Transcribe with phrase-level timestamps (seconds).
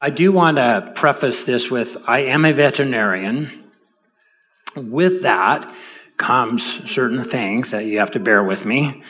[0.00, 3.64] I do want to preface this with I am a veterinarian.
[4.76, 5.74] With that
[6.18, 9.02] comes certain things that you have to bear with me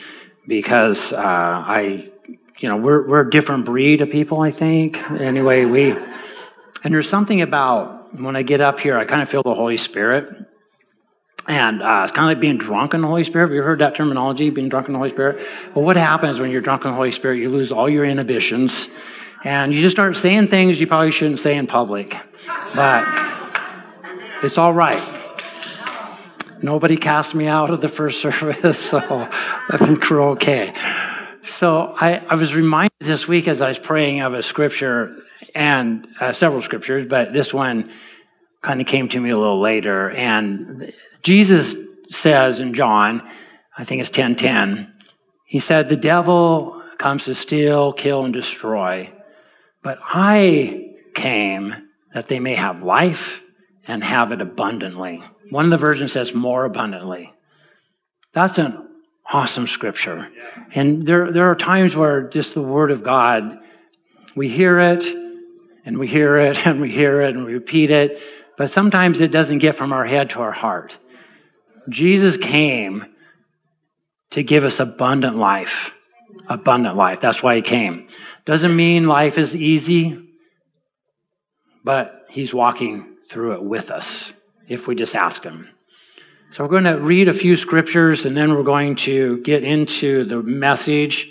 [0.47, 2.09] because uh, I,
[2.59, 4.97] you know, we're, we're a different breed of people, I think.
[5.11, 9.43] Anyway, we, and there's something about when I get up here, I kind of feel
[9.43, 10.45] the Holy Spirit.
[11.49, 13.47] And uh, it's kind of like being drunk in the Holy Spirit.
[13.47, 15.45] Have you heard that terminology, being drunk in the Holy Spirit?
[15.75, 17.39] Well, what happens when you're drunk in the Holy Spirit?
[17.39, 18.87] You lose all your inhibitions
[19.43, 22.15] and you just start saying things you probably shouldn't say in public.
[22.75, 23.05] But
[24.43, 25.15] it's all right.
[26.61, 30.73] Nobody cast me out of the first service, so I think we're okay.
[31.43, 35.15] So I, I was reminded this week as I was praying of a scripture
[35.55, 37.91] and uh, several scriptures, but this one
[38.61, 40.09] kind of came to me a little later.
[40.11, 40.91] And
[41.23, 41.75] Jesus
[42.09, 43.21] says in John,
[43.77, 44.91] I think it's 10:10,
[45.45, 49.11] he said, "The devil comes to steal, kill, and destroy."
[49.83, 51.75] But I came
[52.13, 53.41] that they may have life
[53.87, 55.23] and have it abundantly.
[55.49, 57.33] One of the versions says more abundantly.
[58.33, 58.87] That's an
[59.31, 60.29] awesome scripture.
[60.73, 63.59] And there, there are times where just the Word of God,
[64.35, 65.05] we hear it
[65.85, 68.19] and we hear it and we hear it and we repeat it,
[68.57, 70.95] but sometimes it doesn't get from our head to our heart.
[71.89, 73.05] Jesus came
[74.31, 75.91] to give us abundant life.
[76.49, 77.19] Abundant life.
[77.21, 78.07] That's why he came.
[78.47, 80.17] Doesn't mean life is easy,
[81.83, 84.31] but He's walking through it with us
[84.69, 85.67] if we just ask Him.
[86.53, 90.23] So we're going to read a few scriptures and then we're going to get into
[90.23, 91.29] the message.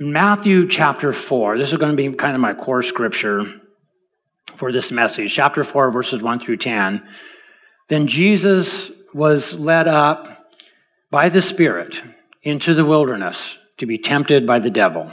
[0.00, 3.44] In Matthew chapter 4, this is going to be kind of my core scripture
[4.56, 5.34] for this message.
[5.34, 7.06] Chapter 4, verses 1 through 10.
[7.90, 10.50] Then Jesus was led up
[11.10, 11.94] by the Spirit
[12.42, 15.12] into the wilderness to be tempted by the devil.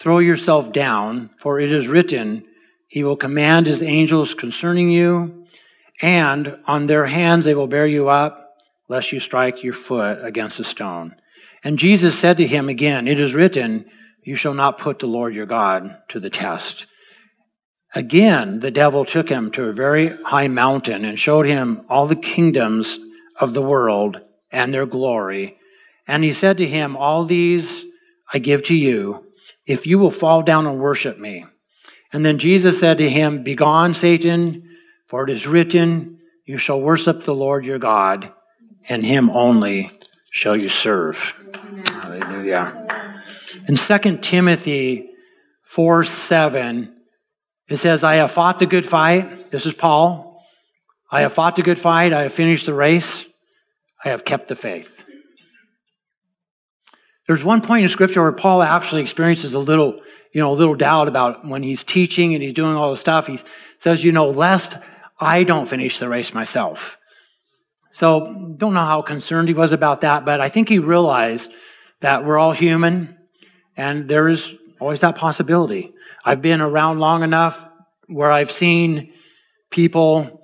[0.00, 2.44] Throw yourself down, for it is written,
[2.88, 5.46] He will command His angels concerning you,
[6.02, 8.56] and on their hands they will bear you up,
[8.88, 11.14] lest you strike your foot against a stone.
[11.62, 13.86] And Jesus said to him again, It is written,
[14.22, 16.86] You shall not put the Lord your God to the test.
[17.94, 22.16] Again, the devil took him to a very high mountain and showed him all the
[22.16, 22.98] kingdoms
[23.40, 25.56] of the world and their glory.
[26.06, 27.84] And he said to him, All these
[28.32, 29.23] I give to you
[29.66, 31.46] if you will fall down and worship me.
[32.12, 34.76] And then Jesus said to him, Begone, Satan,
[35.06, 38.30] for it is written, You shall worship the Lord your God,
[38.88, 39.90] and him only
[40.30, 41.16] shall you serve.
[41.86, 43.22] Hallelujah.
[43.66, 45.10] In 2 Timothy
[45.64, 46.94] 4 7,
[47.68, 49.50] it says, I have fought the good fight.
[49.50, 50.42] This is Paul.
[51.10, 52.12] I have fought the good fight.
[52.12, 53.24] I have finished the race.
[54.04, 54.93] I have kept the faith.
[57.26, 60.00] There's one point in scripture where Paul actually experiences a little,
[60.32, 63.26] you know, a little doubt about when he's teaching and he's doing all the stuff.
[63.26, 63.40] He
[63.80, 64.76] says, you know, lest
[65.18, 66.96] I don't finish the race myself.
[67.92, 71.50] So don't know how concerned he was about that, but I think he realized
[72.00, 73.16] that we're all human
[73.76, 74.44] and there is
[74.80, 75.94] always that possibility.
[76.24, 77.58] I've been around long enough
[78.08, 79.12] where I've seen
[79.70, 80.42] people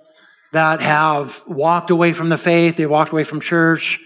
[0.53, 4.01] that have walked away from the faith, they walked away from church,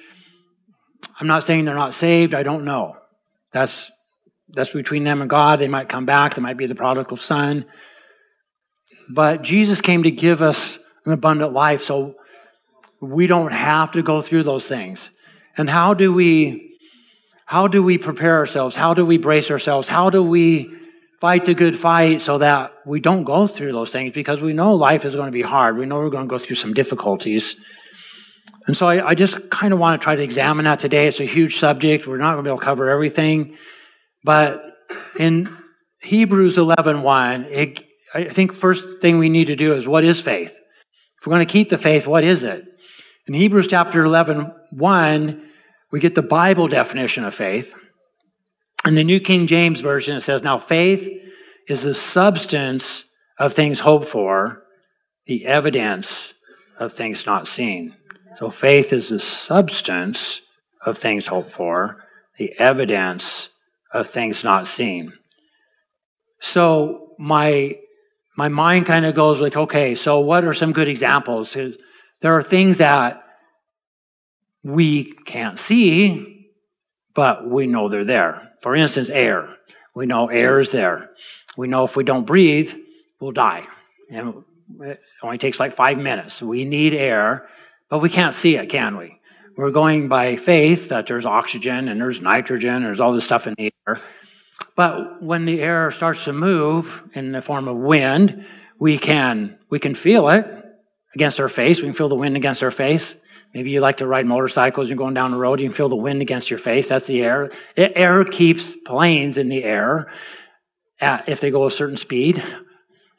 [1.18, 2.34] I'm not saying they're not saved.
[2.34, 2.96] I don't know.
[3.52, 3.90] That's
[4.48, 5.58] that's between them and God.
[5.58, 6.34] They might come back.
[6.34, 7.64] They might be the prodigal son.
[9.10, 12.14] But Jesus came to give us an abundant life, so
[13.00, 15.08] we don't have to go through those things.
[15.56, 16.78] And how do we
[17.46, 18.74] how do we prepare ourselves?
[18.74, 19.86] How do we brace ourselves?
[19.86, 20.70] How do we
[21.20, 24.12] fight the good fight so that we don't go through those things?
[24.14, 25.76] Because we know life is going to be hard.
[25.76, 27.54] We know we're going to go through some difficulties.
[28.66, 31.06] And so I, I just kind of want to try to examine that today.
[31.06, 32.06] It's a huge subject.
[32.06, 33.56] We're not going to be able to cover everything.
[34.22, 34.62] But
[35.18, 35.56] in
[36.00, 37.84] Hebrews 11, 1, it,
[38.14, 40.52] I think first thing we need to do is what is faith?
[41.20, 42.64] If we're going to keep the faith, what is it?
[43.26, 45.50] In Hebrews chapter 11, 1,
[45.90, 47.72] we get the Bible definition of faith.
[48.84, 51.08] In the New King James Version, it says, Now faith
[51.68, 53.04] is the substance
[53.38, 54.62] of things hoped for,
[55.26, 56.34] the evidence
[56.78, 57.94] of things not seen.
[58.38, 60.40] So faith is the substance
[60.84, 62.04] of things hoped for,
[62.38, 63.48] the evidence
[63.92, 65.12] of things not seen.
[66.40, 67.76] So my
[68.36, 71.56] my mind kind of goes like, okay, so what are some good examples?
[72.20, 73.22] There are things that
[74.64, 76.48] we can't see,
[77.14, 78.50] but we know they're there.
[78.60, 79.48] For instance, air.
[79.94, 81.10] We know air is there.
[81.56, 82.72] We know if we don't breathe,
[83.20, 83.66] we'll die.
[84.10, 84.42] And
[84.80, 86.42] it only takes like five minutes.
[86.42, 87.46] We need air,
[87.90, 89.20] but we can't see it, can we?
[89.56, 93.46] We're going by faith that there's oxygen and there's nitrogen, and there's all this stuff
[93.46, 94.00] in the air.
[94.76, 98.44] But when the air starts to move in the form of wind,
[98.78, 100.46] we can we can feel it
[101.14, 101.78] against our face.
[101.78, 103.14] We can feel the wind against our face.
[103.54, 104.88] Maybe you like to ride motorcycles.
[104.88, 105.60] You're going down the road.
[105.60, 106.88] You can feel the wind against your face.
[106.88, 107.52] That's the air.
[107.76, 110.10] Air keeps planes in the air
[111.00, 112.42] at, if they go a certain speed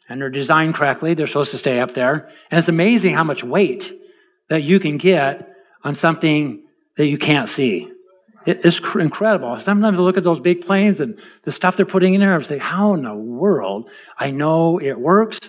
[0.10, 1.14] and they're designed correctly.
[1.14, 2.30] They're supposed to stay up there.
[2.52, 3.94] And it's amazing how much weight
[4.50, 6.64] that you can get on something
[6.98, 7.92] that you can't see.
[8.46, 9.60] It's incredible.
[9.62, 12.42] Sometimes I look at those big planes and the stuff they're putting in there, I
[12.44, 13.90] say, how in the world?
[14.20, 15.40] I know it works,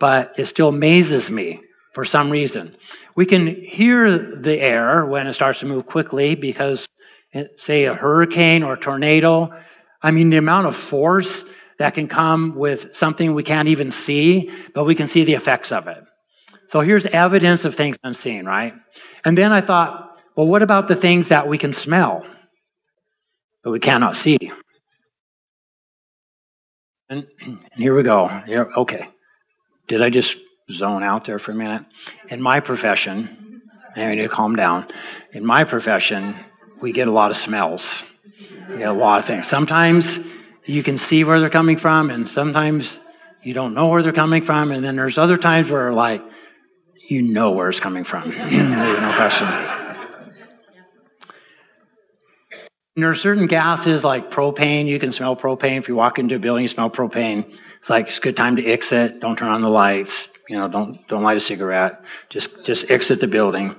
[0.00, 1.60] but it still amazes me
[1.94, 2.76] for some reason.
[3.14, 6.84] We can hear the air when it starts to move quickly because,
[7.34, 9.52] eh, say, a hurricane or a tornado.
[10.02, 11.44] I mean, the amount of force
[11.78, 15.70] that can come with something we can't even see, but we can see the effects
[15.70, 16.02] of it.
[16.70, 18.74] So here's evidence of things unseen, right?
[19.24, 22.24] And then I thought, well, what about the things that we can smell?
[23.62, 24.38] but we cannot see.
[27.08, 28.28] And, and here we go.
[28.46, 29.08] Here, okay.
[29.88, 30.36] Did I just
[30.72, 31.82] zone out there for a minute?
[32.28, 33.62] In my profession,
[33.96, 34.86] I need to calm down.
[35.32, 36.36] In my profession,
[36.80, 38.04] we get a lot of smells.
[38.68, 39.48] We get a lot of things.
[39.48, 40.20] Sometimes
[40.64, 43.00] you can see where they're coming from, and sometimes
[43.42, 44.70] you don't know where they're coming from.
[44.70, 46.22] And then there's other times where, like,
[47.10, 48.30] you know where it's coming from.
[48.30, 49.48] No question.
[52.96, 54.86] And there are certain gases like propane.
[54.86, 55.78] You can smell propane.
[55.78, 57.56] If you walk into a building, you smell propane.
[57.80, 59.20] It's like it's a good time to exit.
[59.20, 60.28] Don't turn on the lights.
[60.48, 62.02] You know, don't don't light a cigarette.
[62.28, 63.76] Just just exit the building.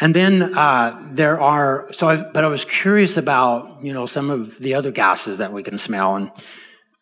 [0.00, 4.30] And then uh, there are so, I, but I was curious about you know some
[4.30, 6.30] of the other gases that we can smell, and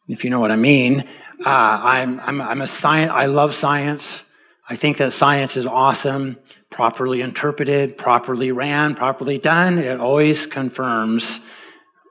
[0.08, 1.00] if you know what I mean,
[1.44, 3.10] uh, I'm I'm I'm a science.
[3.12, 4.22] I love science.
[4.70, 6.38] I think that science is awesome
[6.70, 11.40] properly interpreted, properly ran, properly done, it always confirms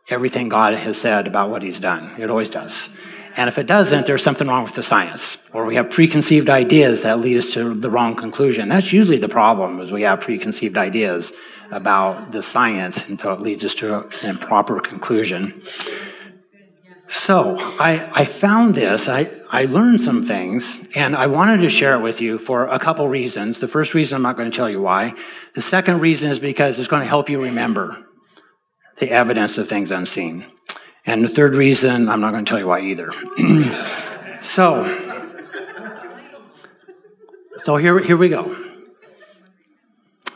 [0.10, 2.20] everything God has said about what He's done.
[2.20, 2.90] It always does.
[3.38, 7.04] And if it doesn't, there's something wrong with the science, or we have preconceived ideas
[7.04, 8.68] that lead us to the wrong conclusion.
[8.70, 11.32] That's usually the problem, is we have preconceived ideas
[11.72, 15.64] about the science until it leads us to an improper conclusion.
[17.12, 21.96] So I, I found this, I, I learned some things, and I wanted to share
[21.96, 23.60] it with you for a couple reasons.
[23.60, 25.14] The first reason, I'm not going to tell you why.
[25.56, 28.06] The second reason is because it's going to help you remember
[29.00, 30.46] the evidence of things unseen.
[31.06, 33.12] And the third reason, I'm not going to tell you why either.
[34.44, 35.26] so,
[37.66, 38.56] so here, here we go.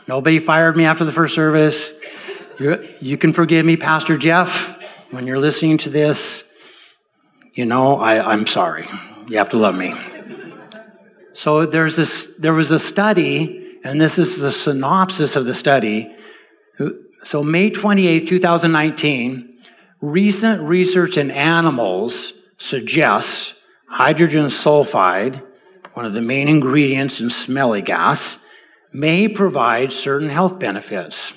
[0.08, 1.92] Nobody fired me after the first service.
[2.58, 4.76] You, you can forgive me, Pastor Jeff,
[5.12, 6.42] when you're listening to this
[7.54, 8.88] you know, I, I'm sorry.
[9.28, 9.94] You have to love me.
[11.34, 16.14] So there's this, there was a study, and this is the synopsis of the study.
[17.24, 19.58] So May 28, 2019,
[20.00, 23.54] recent research in animals suggests
[23.88, 25.42] hydrogen sulfide,
[25.94, 28.38] one of the main ingredients in smelly gas,
[28.92, 31.32] may provide certain health benefits.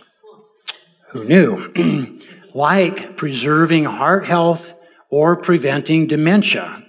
[1.12, 2.20] Who knew?
[2.54, 4.74] like preserving heart health
[5.10, 6.84] or preventing dementia.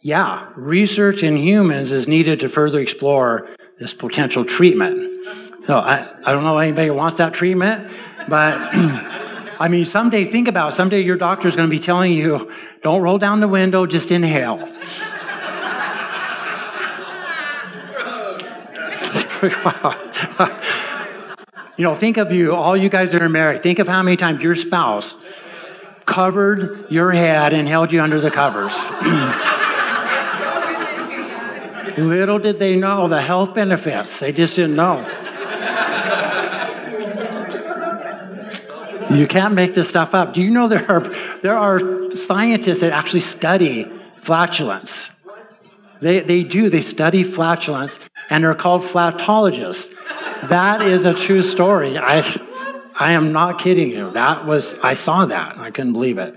[0.00, 3.48] Yeah, research in humans is needed to further explore
[3.80, 5.26] this potential treatment.
[5.66, 7.90] So I, I don't know anybody wants that treatment,
[8.28, 8.54] but
[9.60, 12.52] I mean, someday, think about it, someday your doctor is going to be telling you,
[12.82, 14.58] don't roll down the window, just inhale.
[21.76, 24.16] you know, think of you, all you guys that are married, think of how many
[24.16, 25.14] times your spouse
[26.08, 28.72] covered your head and held you under the covers.
[31.98, 34.20] Little did they know the health benefits.
[34.20, 35.06] They just didn't know.
[39.10, 40.34] You can't make this stuff up.
[40.34, 43.90] Do you know there are, there are scientists that actually study
[44.22, 45.10] flatulence?
[46.00, 46.70] They, they do.
[46.70, 47.98] They study flatulence,
[48.30, 49.90] and they're called flatologists.
[50.48, 51.98] That is a true story.
[51.98, 52.22] I,
[52.98, 54.12] I am not kidding you.
[54.12, 55.58] That was, I saw that.
[55.58, 56.34] I couldn't believe it.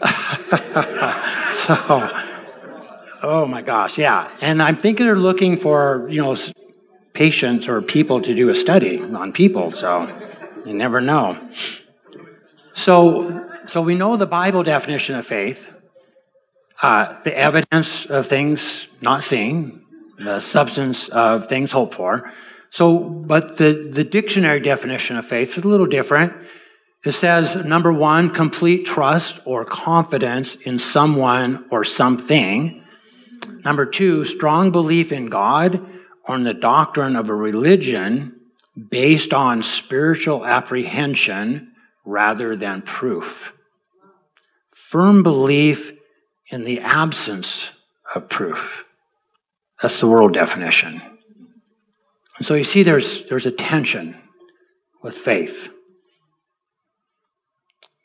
[1.66, 2.10] so,
[3.22, 4.30] oh my gosh, yeah.
[4.40, 6.36] And I'm thinking they're looking for, you know,
[7.14, 9.72] patients or people to do a study on people.
[9.72, 10.08] So
[10.66, 11.38] you never know.
[12.74, 15.58] So, so we know the Bible definition of faith.
[16.82, 19.82] uh, the evidence of things not seen,
[20.18, 22.30] the substance of things hoped for.
[22.72, 26.32] So, but the, the dictionary definition of faith is a little different.
[27.04, 32.82] It says, number one, complete trust or confidence in someone or something.
[33.64, 35.84] Number two, strong belief in God
[36.26, 38.40] or in the doctrine of a religion
[38.90, 41.72] based on spiritual apprehension
[42.06, 43.52] rather than proof.
[44.74, 45.92] Firm belief
[46.48, 47.68] in the absence
[48.14, 48.84] of proof.
[49.82, 51.02] That's the world definition.
[52.40, 54.16] So you see there's, there's a tension
[55.02, 55.68] with faith.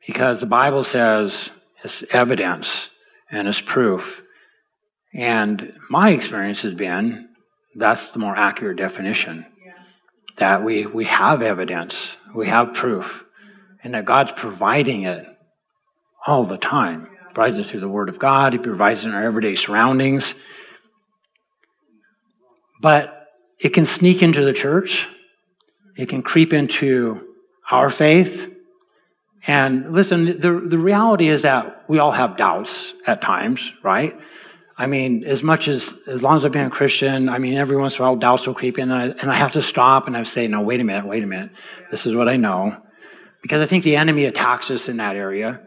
[0.06, 1.50] Because the Bible says
[1.84, 2.90] it's evidence
[3.32, 4.22] and it's proof.
[5.14, 7.28] And my experience has been
[7.78, 9.46] that's the more accurate definition.
[9.64, 9.74] Yeah.
[10.40, 13.24] That we, we have evidence, we have proof,
[13.84, 15.26] and that God's providing it
[16.26, 17.08] all the time.
[17.12, 20.34] He provides it through the Word of God, He provides it in our everyday surroundings.
[22.82, 23.17] But
[23.60, 25.08] it can sneak into the church,
[25.96, 27.28] it can creep into
[27.72, 28.54] our faith.
[29.46, 34.16] And listen, the, the reality is that we all have doubts at times, right?
[34.78, 37.78] I mean, as much as, as long as I've been a Christian, I mean, every
[37.78, 40.06] once in a while doubts will creep in and I, and I have to stop
[40.06, 41.50] and I say, no, wait a minute, wait a minute.
[41.90, 42.78] This is what I know.
[43.42, 45.62] Because I think the enemy attacks us in that area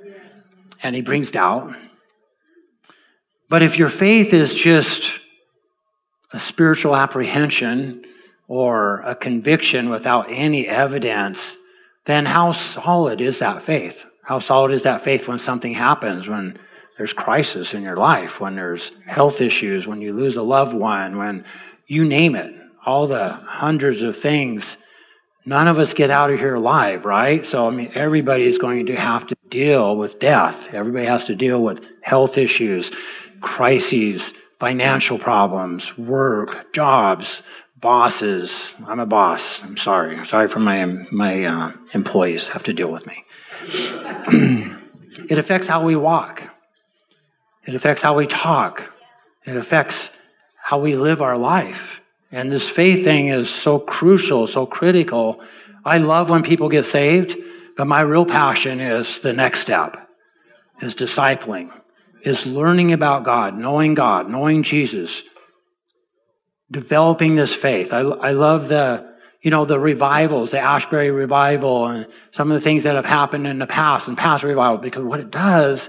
[0.82, 1.74] and he brings doubt.
[3.48, 5.10] But if your faith is just
[6.32, 8.04] a spiritual apprehension
[8.48, 11.56] or a conviction without any evidence,
[12.06, 13.96] then how solid is that faith?
[14.22, 16.58] How solid is that faith when something happens, when
[16.96, 21.16] there's crisis in your life, when there's health issues, when you lose a loved one,
[21.16, 21.44] when
[21.86, 22.52] you name it,
[22.84, 24.76] all the hundreds of things.
[25.46, 27.46] None of us get out of here alive, right?
[27.46, 30.56] So, I mean, everybody is going to have to deal with death.
[30.72, 32.90] Everybody has to deal with health issues,
[33.40, 37.42] crises, financial problems, work, jobs,
[37.80, 38.72] bosses.
[38.86, 39.60] I'm a boss.
[39.62, 40.16] I'm sorry.
[40.16, 43.24] I'm sorry for my my uh, employees have to deal with me.
[45.28, 46.42] it affects how we walk.
[47.66, 48.82] It affects how we talk.
[49.46, 50.10] It affects
[50.62, 52.00] how we live our life.
[52.30, 55.40] And this faith thing is so crucial, so critical.
[55.84, 57.36] I love when people get saved,
[57.76, 59.96] but my real passion is the next step,
[60.80, 61.72] is discipling,
[62.24, 65.22] is learning about God, knowing God, knowing Jesus,
[66.70, 67.92] developing this faith.
[67.92, 72.64] I, I love the, you know, the revivals, the Asbury revival, and some of the
[72.64, 75.88] things that have happened in the past and past revival, because what it does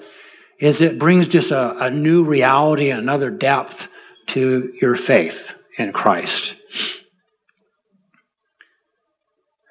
[0.60, 3.88] is it brings just a, a new reality and another depth
[4.28, 5.40] to your faith
[5.78, 6.54] in Christ.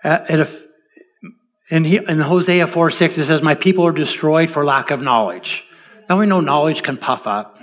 [0.02, 0.46] Uh,
[1.70, 5.62] in, in Hosea 4 6, it says, My people are destroyed for lack of knowledge.
[6.10, 7.56] Now we know knowledge can puff up.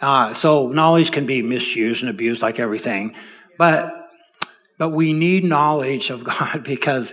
[0.00, 3.14] Uh, so knowledge can be misused and abused like everything.
[3.56, 4.10] But,
[4.76, 7.12] but we need knowledge of God because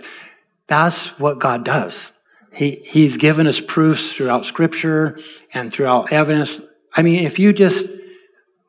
[0.66, 2.08] that's what God does.
[2.52, 5.20] He, he's given us proofs throughout Scripture
[5.54, 6.58] and throughout evidence.
[6.92, 7.86] I mean, if you just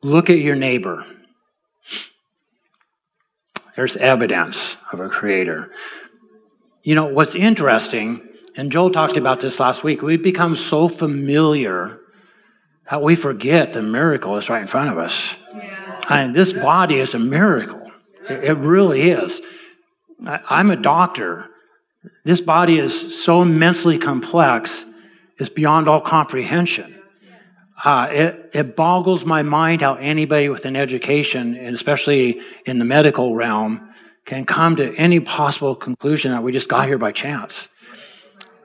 [0.02, 1.04] look at your neighbor,
[3.74, 5.72] there's evidence of a creator.
[6.84, 11.98] You know, what's interesting, and Joel talked about this last week, we've become so familiar
[12.90, 15.34] that we forget the miracle is right in front of us.
[15.54, 16.26] Yeah.
[16.26, 17.90] Mean, this body is a miracle.
[18.28, 19.40] It, it really is.
[20.26, 21.46] I, I'm a doctor.
[22.24, 24.84] This body is so immensely complex,
[25.38, 26.98] it's beyond all comprehension.
[27.84, 32.84] Uh, it, it boggles my mind how anybody with an education, and especially in the
[32.84, 33.88] medical realm,
[34.24, 37.68] can come to any possible conclusion that we just got here by chance.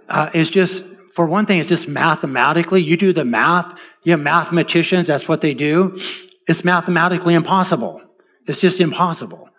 [0.07, 0.83] Uh, it's just,
[1.15, 3.74] for one thing, it's just mathematically, you do the math,
[4.07, 5.99] you have mathematicians, that's what they do.
[6.47, 7.99] It's mathematically impossible.
[8.47, 9.49] It's just impossible.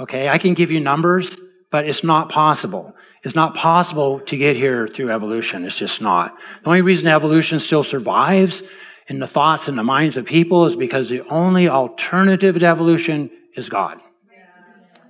[0.00, 1.36] Okay, I can give you numbers,
[1.70, 2.92] but it's not possible.
[3.22, 5.64] It's not possible to get here through evolution.
[5.64, 6.36] It's just not.
[6.64, 8.64] The only reason evolution still survives
[9.06, 13.30] in the thoughts and the minds of people is because the only alternative to evolution
[13.56, 14.00] is God.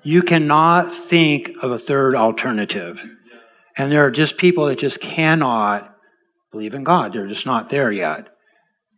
[0.02, 3.00] You cannot think of a third alternative.
[3.78, 5.96] And there are just people that just cannot
[6.52, 7.14] believe in God.
[7.14, 8.28] They're just not there yet.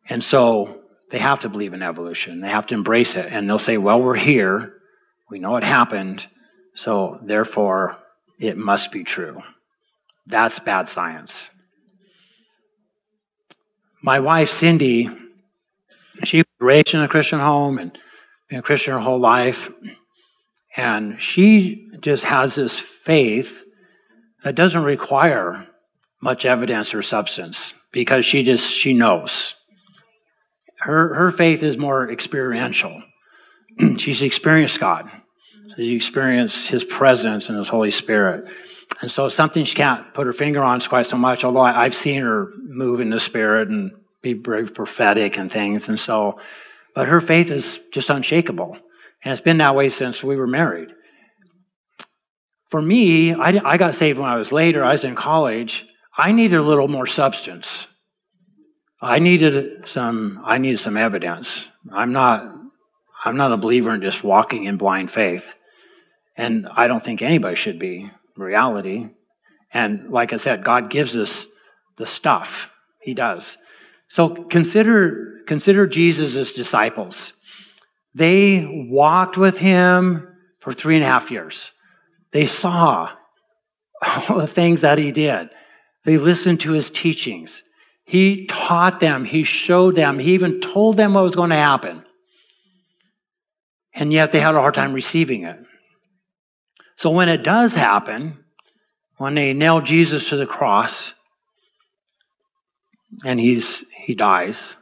[0.08, 2.40] And so they have to believe in evolution.
[2.40, 3.26] They have to embrace it.
[3.26, 4.74] And they'll say, well, we're here.
[5.30, 6.26] We know it happened.
[6.74, 7.96] So therefore,
[8.38, 9.40] it must be true.
[10.26, 11.32] That's bad science.
[14.02, 15.08] My wife, Cindy,
[16.24, 17.96] she was raised in a Christian home and
[18.48, 19.68] been a Christian her whole life.
[20.76, 23.62] And she just has this faith
[24.44, 25.66] that doesn't require
[26.20, 29.55] much evidence or substance because she just, she knows.
[30.86, 33.02] Her, her faith is more experiential.
[33.98, 35.10] She's experienced God.
[35.74, 38.44] She's experienced His presence and His Holy Spirit.
[39.02, 41.96] And so something she can't put her finger on quite so much, although I, I've
[41.96, 43.90] seen her move in the Spirit and
[44.22, 45.88] be very prophetic and things.
[45.88, 46.38] And so,
[46.94, 48.78] but her faith is just unshakable.
[49.24, 50.90] And it's been that way since we were married.
[52.70, 54.84] For me, I, I got saved when I was later.
[54.84, 55.84] I was in college.
[56.16, 57.88] I needed a little more substance.
[59.06, 60.42] I needed some.
[60.44, 61.64] I needed some evidence.
[61.92, 62.52] I'm not.
[63.24, 65.44] I'm not a believer in just walking in blind faith,
[66.36, 68.10] and I don't think anybody should be.
[68.36, 69.08] Reality,
[69.72, 71.46] and like I said, God gives us
[71.96, 72.68] the stuff.
[73.00, 73.56] He does.
[74.08, 77.32] So consider consider Jesus' disciples.
[78.14, 80.28] They walked with him
[80.60, 81.70] for three and a half years.
[82.32, 83.10] They saw
[84.02, 85.50] all the things that he did.
[86.04, 87.62] They listened to his teachings.
[88.06, 89.24] He taught them.
[89.24, 90.20] He showed them.
[90.20, 92.04] He even told them what was going to happen.
[93.92, 95.58] And yet they had a hard time receiving it.
[96.98, 98.44] So when it does happen,
[99.16, 101.12] when they nail Jesus to the cross
[103.24, 104.76] and he's, he dies.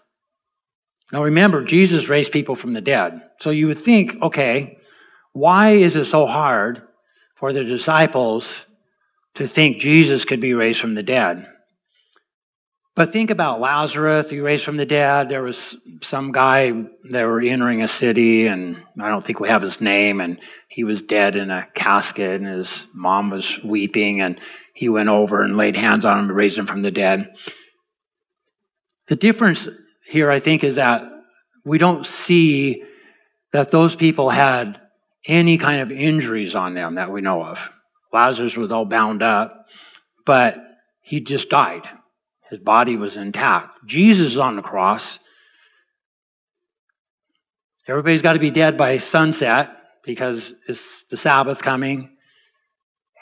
[1.11, 3.23] Now remember, Jesus raised people from the dead.
[3.41, 4.79] So you would think, okay,
[5.33, 6.83] why is it so hard
[7.37, 8.53] for the disciples
[9.37, 11.47] to think Jesus could be raised from the dead?
[12.97, 15.29] But think about Lazarus, he raised from the dead.
[15.29, 16.71] There was some guy
[17.11, 20.85] that were entering a city, and I don't think we have his name, and he
[20.85, 24.41] was dead in a casket, and his mom was weeping, and
[24.75, 27.35] he went over and laid hands on him and raised him from the dead.
[29.09, 29.69] The difference
[30.09, 31.03] here, I think, is that
[31.65, 32.85] we don't see
[33.53, 34.81] that those people had
[35.27, 37.59] any kind of injuries on them that we know of.
[38.13, 39.67] Lazarus was all bound up,
[40.25, 40.59] but
[41.03, 41.83] he just died.
[42.51, 43.87] His body was intact.
[43.87, 45.19] Jesus is on the cross.
[47.89, 49.71] Everybody's got to be dead by sunset
[50.05, 52.17] because it's the Sabbath coming.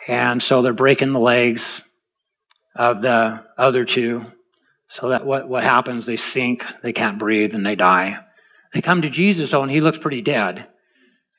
[0.08, 1.80] And so they're breaking the legs
[2.74, 4.24] of the other two.
[4.88, 8.18] So that what, what happens, they sink, they can't breathe, and they die.
[8.74, 10.68] They come to Jesus, though, and he looks pretty dead.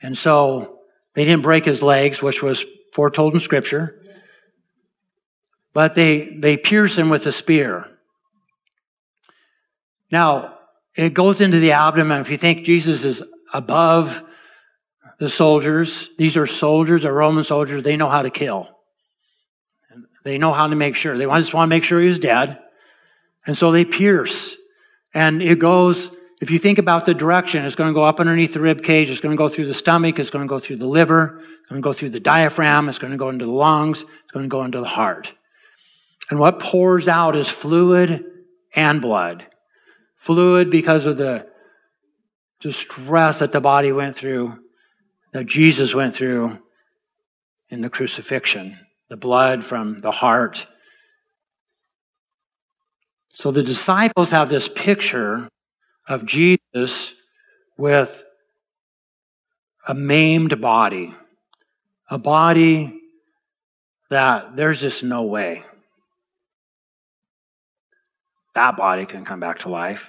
[0.02, 0.80] And so
[1.15, 4.03] they didn't break his legs, which was foretold in Scripture
[5.73, 7.88] but they, they pierce him with a spear.
[10.12, 10.59] Now,
[10.95, 12.21] it goes into the abdomen.
[12.21, 14.21] If you think Jesus is above
[15.19, 18.69] the soldiers, these are soldiers, are Roman soldiers, they know how to kill.
[20.23, 21.17] They know how to make sure.
[21.17, 22.59] They just want to make sure he was dead.
[23.45, 24.55] And so they pierce.
[25.13, 26.09] And it goes,
[26.41, 29.09] if you think about the direction, it's going to go up underneath the rib cage,
[29.09, 31.69] it's going to go through the stomach, it's going to go through the liver, it's
[31.69, 34.45] going to go through the diaphragm, it's going to go into the lungs, it's going
[34.45, 35.31] to go into the heart.
[36.29, 38.23] And what pours out is fluid
[38.75, 39.45] and blood.
[40.17, 41.47] Fluid because of the
[42.62, 44.57] distress that the body went through,
[45.33, 46.57] that Jesus went through
[47.69, 48.77] in the crucifixion,
[49.09, 50.65] the blood from the heart.
[53.33, 55.49] So the disciples have this picture
[56.07, 57.13] of Jesus
[57.77, 58.23] with
[59.86, 61.13] a maimed body,
[62.09, 63.01] a body
[64.09, 65.65] that there's just no way
[68.56, 70.04] that body can come back to life.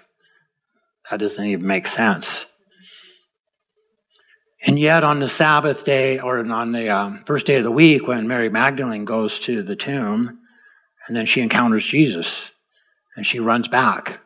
[1.10, 2.46] That doesn't even make sense.
[4.66, 8.06] And yet, on the Sabbath day, or on the um, first day of the week,
[8.06, 10.38] when Mary Magdalene goes to the tomb,
[11.06, 12.50] and then she encounters Jesus,
[13.16, 14.20] and she runs back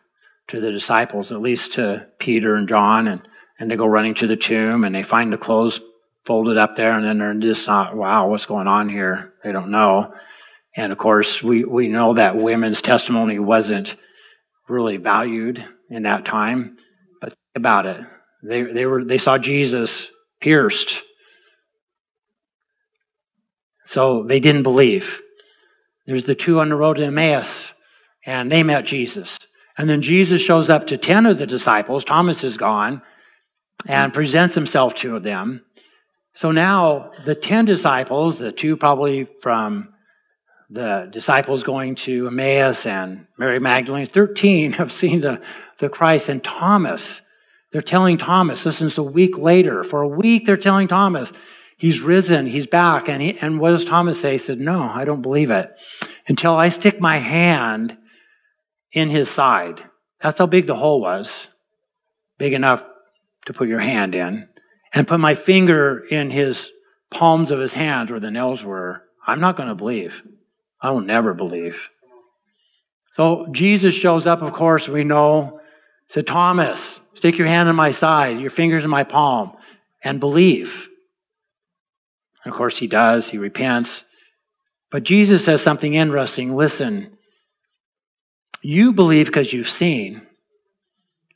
[0.48, 3.22] to the disciples, at least to Peter and John, and,
[3.58, 5.80] and they go running to the tomb, and they find the clothes
[6.24, 9.32] folded up there, and then they're just not, wow, what's going on here?
[9.42, 10.14] They don't know.
[10.76, 13.96] And of course, we, we know that women's testimony wasn't
[14.68, 16.76] really valued in that time.
[17.20, 18.00] But think about it.
[18.42, 20.08] They, they, were, they saw Jesus
[20.40, 21.02] pierced.
[23.86, 25.20] So they didn't believe.
[26.06, 27.70] There's the two on the road to Emmaus,
[28.24, 29.36] and they met Jesus.
[29.76, 32.04] And then Jesus shows up to 10 of the disciples.
[32.04, 33.02] Thomas is gone
[33.86, 35.62] and presents himself to them.
[36.34, 39.88] So now the 10 disciples, the two probably from
[40.70, 45.40] the disciples going to Emmaus and Mary Magdalene, 13 have seen the,
[45.80, 46.28] the Christ.
[46.28, 47.20] And Thomas,
[47.72, 49.82] they're telling Thomas, this is a week later.
[49.84, 51.32] For a week, they're telling Thomas,
[51.78, 53.08] he's risen, he's back.
[53.08, 54.32] And, he, and what does Thomas say?
[54.32, 55.70] He said, no, I don't believe it
[56.26, 57.96] until I stick my hand
[58.92, 59.82] in his side.
[60.20, 61.32] That's how big the hole was.
[62.36, 62.84] Big enough
[63.46, 64.48] to put your hand in.
[64.92, 66.70] And put my finger in his
[67.10, 69.02] palms of his hands where the nails were.
[69.26, 70.14] I'm not going to believe.
[70.80, 71.76] I will never believe.
[73.14, 75.60] So Jesus shows up, of course, we know
[76.10, 79.56] said, Thomas, stick your hand in my side, your fingers in my palm,
[80.02, 80.88] and believe.
[82.44, 83.28] And of course, he does.
[83.28, 84.04] He repents.
[84.90, 86.56] But Jesus says something interesting.
[86.56, 87.18] Listen,
[88.62, 90.22] you believe because you've seen,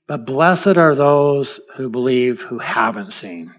[0.07, 3.55] but blessed are those who believe who haven't seen.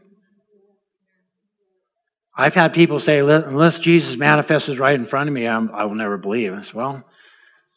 [2.36, 5.96] I've had people say, unless Jesus manifests right in front of me, I'm, i will
[5.96, 6.54] never believe.
[6.54, 7.04] I said, well,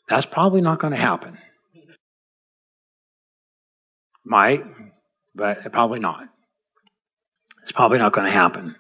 [0.09, 1.37] that's probably not going to happen.
[4.25, 4.65] Might,
[5.35, 6.29] but probably not.
[7.63, 8.77] It's probably not going to happen.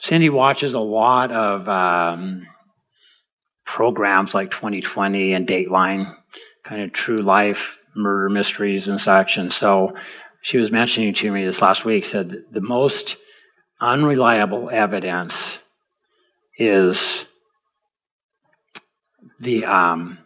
[0.00, 2.46] Cindy watches a lot of um,
[3.64, 6.12] programs like 2020 and Dateline,
[6.64, 9.36] kind of true life murder mysteries and such.
[9.36, 9.94] And so
[10.42, 13.16] she was mentioning to me this last week, said the most
[13.80, 15.58] unreliable evidence
[16.58, 17.24] is
[19.40, 20.18] the um,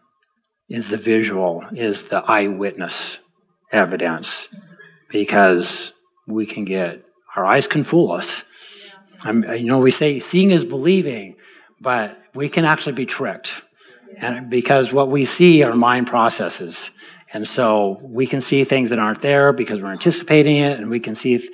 [0.69, 3.19] is the visual, is the eyewitness
[3.73, 4.49] evidence,
[5.11, 5.93] because
[6.27, 7.05] we can get
[7.37, 8.43] our eyes can fool us
[9.23, 11.37] I'm, you know, we say seeing is believing,
[11.81, 13.51] but we can actually be tricked.
[14.19, 16.91] And because what we see are mind processes.
[17.37, 21.01] And so we can see things that aren't there because we're anticipating it, and we
[21.01, 21.47] can see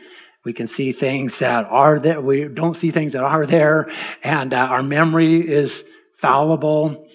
[0.45, 2.21] we can see things that are there.
[2.21, 3.91] We don't see things that are there,
[4.23, 5.83] and uh, our memory is
[6.21, 7.09] fallible.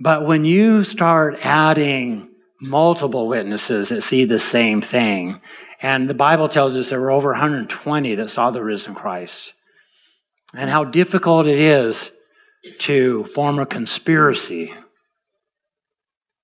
[0.00, 5.42] But when you start adding multiple witnesses that see the same thing,
[5.82, 9.52] and the Bible tells us there were over 120 that saw the risen Christ
[10.54, 12.10] and how difficult it is
[12.78, 14.72] to form a conspiracy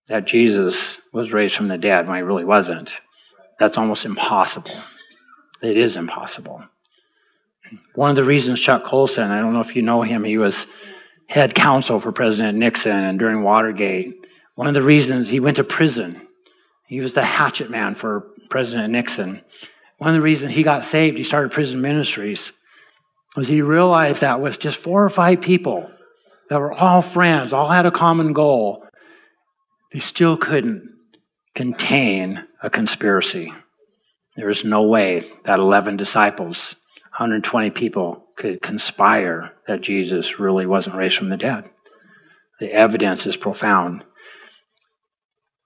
[0.08, 2.92] that Jesus was raised from the dead when he really wasn't.
[3.58, 4.72] That's almost impossible.
[5.62, 6.64] It is impossible.
[7.94, 10.66] One of the reasons Chuck Colson, I don't know if you know him, he was
[11.26, 14.26] head counsel for President Nixon and during Watergate.
[14.54, 16.26] One of the reasons he went to prison,
[16.86, 19.40] he was the hatchet man for President Nixon.
[19.98, 22.52] One of the reasons he got saved, he started prison ministries
[23.36, 25.90] was he realized that with just four or five people
[26.50, 28.81] that were all friends, all had a common goal,
[29.92, 30.88] they still couldn't
[31.54, 33.52] contain a conspiracy.
[34.36, 36.74] There was no way that 11 disciples,
[37.18, 41.64] 120 people, could conspire that Jesus really wasn't raised from the dead.
[42.60, 44.04] The evidence is profound.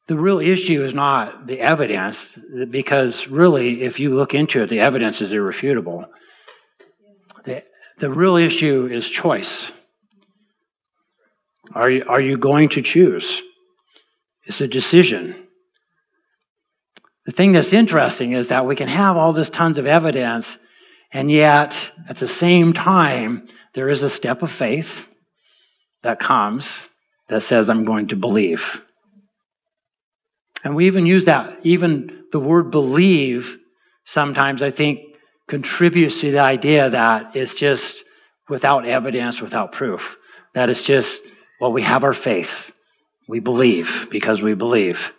[0.09, 2.19] The real issue is not the evidence,
[2.71, 6.07] because really, if you look into it, the evidence is irrefutable.
[7.45, 7.65] The,
[7.99, 9.71] the real issue is choice.
[11.75, 13.43] Are you, are you going to choose?
[14.47, 15.47] It's a decision.
[17.27, 20.57] The thing that's interesting is that we can have all this tons of evidence,
[21.13, 21.77] and yet
[22.09, 24.91] at the same time, there is a step of faith
[26.03, 26.87] that comes
[27.29, 28.81] that says, I'm going to believe.
[30.63, 33.59] And we even use that, even the word believe,
[34.05, 35.01] sometimes I think
[35.49, 38.05] contributes to the idea that it's just
[38.49, 40.17] without evidence, without proof.
[40.55, 41.21] That it's just,
[41.61, 42.51] well, we have our faith.
[43.29, 45.13] We believe because we believe.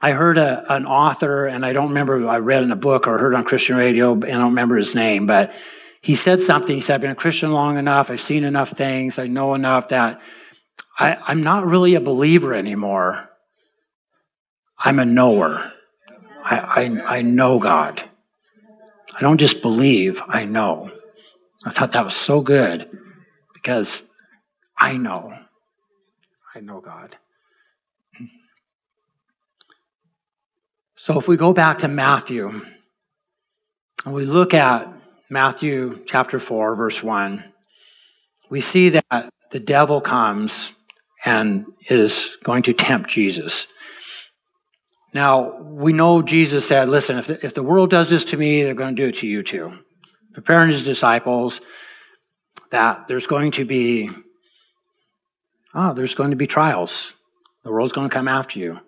[0.00, 3.18] I heard a, an author, and I don't remember, I read in a book or
[3.18, 5.52] heard on Christian radio, and I don't remember his name, but
[6.02, 6.74] he said something.
[6.74, 9.88] He said, I've been a Christian long enough, I've seen enough things, I know enough
[9.88, 10.20] that
[10.98, 13.28] I, I'm not really a believer anymore.
[14.78, 15.72] I'm a knower.
[16.44, 18.02] I, I, I know God.
[19.14, 20.90] I don't just believe, I know.
[21.64, 22.88] I thought that was so good
[23.54, 24.02] because
[24.78, 25.32] I know.
[26.56, 27.14] I know God.
[30.96, 32.62] So if we go back to Matthew
[34.06, 34.90] and we look at
[35.28, 37.44] Matthew chapter 4, verse 1,
[38.48, 40.72] we see that the devil comes
[41.26, 43.66] and is going to tempt Jesus.
[45.12, 48.62] Now, we know Jesus said, listen, if the, if the world does this to me,
[48.62, 49.76] they're going to do it to you too.
[50.32, 51.60] Preparing his disciples
[52.70, 54.08] that there's going to be,
[55.76, 57.12] oh, there's going to be trials.
[57.62, 58.78] The world's going to come after you.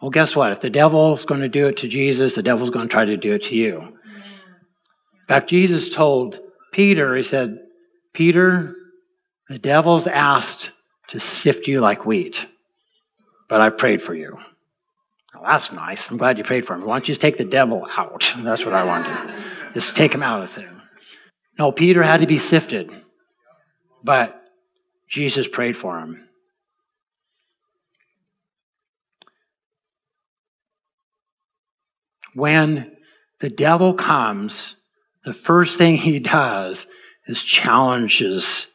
[0.00, 0.52] Well, guess what?
[0.52, 3.16] If the devil's going to do it to Jesus, the devil's going to try to
[3.16, 3.80] do it to you.
[3.80, 6.38] In fact, Jesus told
[6.72, 7.58] Peter, he said,
[8.14, 8.74] Peter,
[9.48, 10.70] the devil's asked
[11.08, 12.46] to sift you like wheat,
[13.48, 14.38] but I prayed for you.
[15.34, 16.08] Well, that's nice.
[16.08, 16.84] I'm glad you prayed for him.
[16.84, 18.32] Why don't you just take the devil out?
[18.38, 19.34] That's what I want wanted.
[19.74, 20.80] Just take him out of the thing.
[21.58, 22.90] No, Peter had to be sifted,
[24.04, 24.42] but
[25.08, 26.27] Jesus prayed for him.
[32.38, 32.92] When
[33.40, 34.76] the devil comes,
[35.24, 36.86] the first thing he does
[37.26, 38.68] is challenges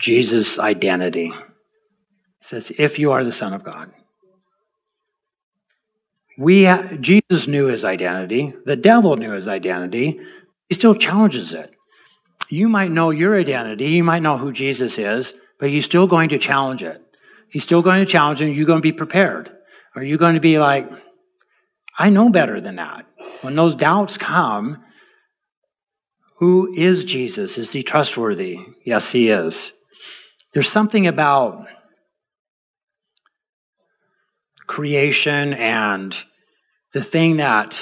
[0.00, 1.28] Jesus' identity.
[1.28, 3.92] He says, If you are the Son of God,
[6.38, 6.64] We,
[7.00, 8.54] Jesus knew his identity.
[8.64, 10.20] The devil knew his identity.
[10.70, 11.70] He still challenges it.
[12.48, 13.90] You might know your identity.
[13.90, 17.02] You might know who Jesus is, but he's still going to challenge it.
[17.50, 18.54] He's still going to challenge it.
[18.54, 19.50] You're going to be prepared.
[19.94, 20.88] Are you going to be like,
[21.98, 23.04] I know better than that?
[23.42, 24.82] When those doubts come,
[26.38, 27.58] who is Jesus?
[27.58, 28.58] Is he trustworthy?
[28.84, 29.72] Yes, he is.
[30.52, 31.66] There's something about
[34.66, 36.16] creation and
[36.94, 37.78] the thing that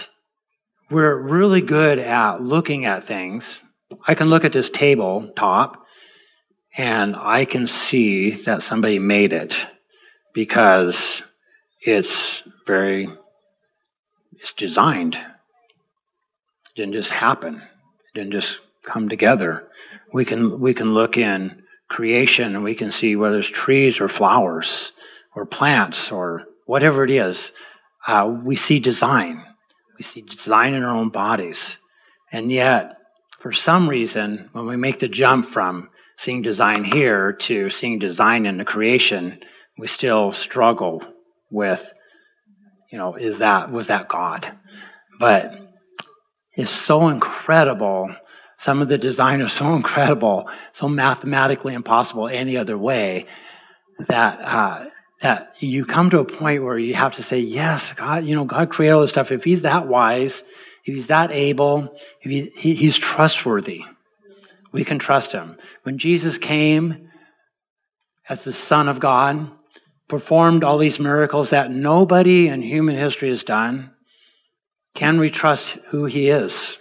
[0.90, 3.60] we're really good at looking at things.
[4.06, 5.84] I can look at this table top
[6.76, 9.56] and I can see that somebody made it
[10.34, 11.22] because
[11.80, 13.08] it's very
[14.40, 15.16] it's designed.
[16.78, 17.56] Didn't just happen.
[17.56, 19.66] It didn't just come together.
[20.12, 24.06] We can we can look in creation and we can see whether it's trees or
[24.06, 24.92] flowers
[25.34, 27.50] or plants or whatever it is.
[28.06, 29.44] Uh, we see design.
[29.98, 31.76] We see design in our own bodies.
[32.30, 32.98] And yet,
[33.40, 38.46] for some reason, when we make the jump from seeing design here to seeing design
[38.46, 39.40] in the creation,
[39.78, 41.02] we still struggle
[41.50, 41.84] with,
[42.92, 44.52] you know, is that, was that God?
[45.18, 45.67] But
[46.58, 48.12] it's so incredible.
[48.58, 53.26] Some of the design is so incredible, so mathematically impossible any other way
[54.08, 54.86] that, uh,
[55.22, 58.44] that you come to a point where you have to say, yes, God, you know,
[58.44, 59.30] God created all this stuff.
[59.30, 60.42] If he's that wise,
[60.84, 63.84] if he's that able, if he, he, he's trustworthy,
[64.72, 65.58] we can trust him.
[65.84, 67.08] When Jesus came
[68.28, 69.48] as the Son of God,
[70.08, 73.92] performed all these miracles that nobody in human history has done,
[74.98, 76.76] can we trust who he is?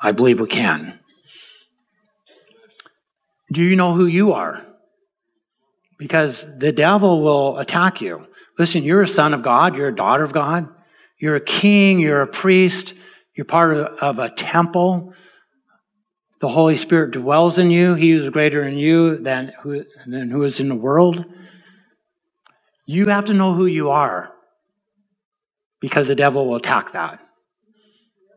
[0.00, 0.98] I believe we can.
[3.52, 4.64] Do you know who you are?
[5.98, 8.26] Because the devil will attack you.
[8.58, 10.68] Listen, you're a son of God, you're a daughter of God,
[11.20, 12.94] you're a king, you're a priest,
[13.34, 15.12] you're part of a temple.
[16.40, 17.92] The Holy Spirit dwells in you.
[17.92, 21.26] He is greater in you than who, than who is in the world.
[22.86, 24.32] You have to know who you are
[25.80, 27.20] because the devil will attack that.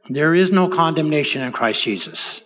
[0.10, 2.42] There is no condemnation in Christ Jesus.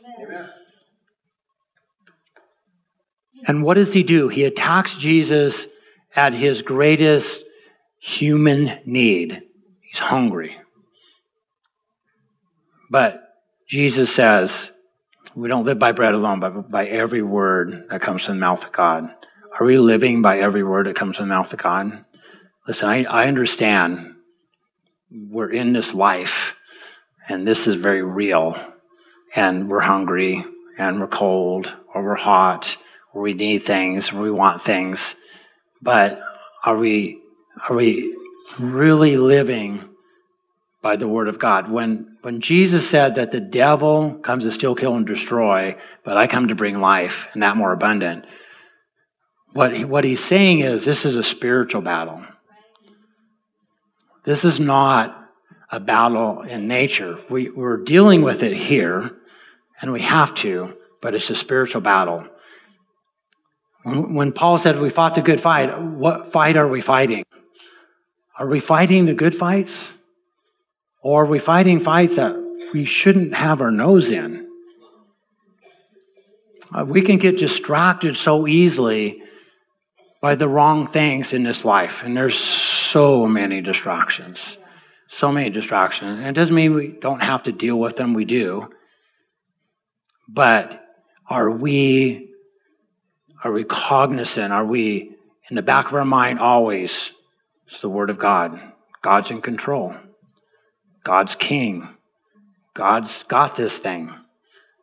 [3.48, 4.28] And what does he do?
[4.28, 5.68] He attacks Jesus
[6.16, 7.42] at his greatest
[8.00, 9.42] human need.
[9.82, 10.58] He's hungry.
[12.90, 13.22] But
[13.68, 14.72] Jesus says,
[15.36, 18.64] we don't live by bread alone, but by every word that comes from the mouth
[18.64, 19.10] of God.
[19.60, 22.06] Are we living by every word that comes from the mouth of God?
[22.68, 24.15] Listen, I, I understand
[25.16, 26.54] we're in this life,
[27.28, 28.56] and this is very real,
[29.36, 30.44] and we're hungry,
[30.78, 32.76] and we're cold, or we're hot,
[33.14, 35.16] or we need things, or we want things.
[35.82, 36.20] But
[36.64, 37.22] are we
[37.70, 38.16] are we
[38.60, 39.90] really living
[40.82, 41.72] by the word of God?
[41.72, 46.28] When when Jesus said that the devil comes to steal, kill, and destroy, but I
[46.28, 48.26] come to bring life and that more abundant.
[49.54, 52.26] What, he, what he's saying is this is a spiritual battle.
[54.26, 55.22] This is not
[55.72, 57.20] a battle in nature.
[57.30, 59.12] We, we're dealing with it here,
[59.82, 62.26] and we have to, but it's a spiritual battle.
[63.84, 67.24] When, when Paul said we fought the good fight, what fight are we fighting?
[68.38, 69.94] Are we fighting the good fights?
[71.02, 72.36] Or are we fighting fights that
[72.74, 74.48] we shouldn't have our nose in?
[76.74, 79.22] Uh, we can get distracted so easily
[80.26, 82.02] by the wrong things in this life.
[82.04, 84.58] And there's so many distractions.
[85.08, 86.18] So many distractions.
[86.18, 88.68] And it doesn't mean we don't have to deal with them, we do.
[90.28, 90.84] But
[91.30, 92.32] are we
[93.44, 94.52] are we cognizant?
[94.52, 95.12] Are we
[95.48, 96.92] in the back of our mind always?
[97.68, 98.60] It's the Word of God.
[99.04, 99.94] God's in control.
[101.04, 101.88] God's king.
[102.74, 104.12] God's got this thing.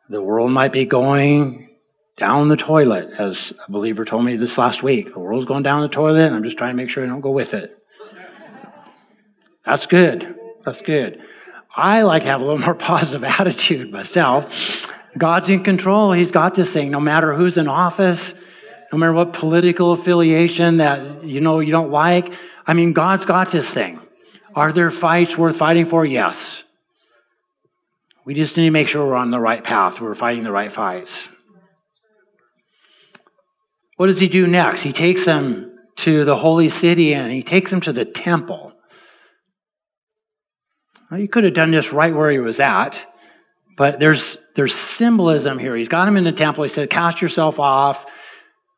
[0.07, 1.72] The world might be going
[2.17, 5.13] down the toilet, as a believer told me this last week.
[5.13, 7.21] The world's going down the toilet, and I'm just trying to make sure I don't
[7.21, 7.77] go with it.
[9.65, 10.35] That's good.
[10.65, 11.21] That's good.
[11.75, 14.87] I like to have a little more positive attitude myself.
[15.17, 16.11] God's in control.
[16.11, 16.91] He's got this thing.
[16.91, 18.33] No matter who's in office,
[18.91, 22.31] no matter what political affiliation that you know you don't like.
[22.65, 23.99] I mean, God's got this thing.
[24.55, 26.05] Are there fights worth fighting for?
[26.05, 26.63] Yes.
[28.23, 29.99] We just need to make sure we're on the right path.
[29.99, 31.11] We're fighting the right fights.
[34.03, 34.81] What does he do next?
[34.81, 38.73] He takes them to the holy city and he takes them to the temple.
[41.09, 42.97] Well, he could have done this right where he was at,
[43.77, 45.73] but there's, there's symbolism here.
[45.73, 46.65] He's got him in the temple.
[46.65, 48.05] He said, Cast yourself off,